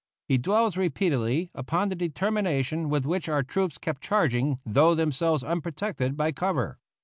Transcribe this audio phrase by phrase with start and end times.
[0.27, 6.17] He dwells repeatedly upon the determination with which our troops kept charging though themselves unprotected
[6.17, 6.79] by cover.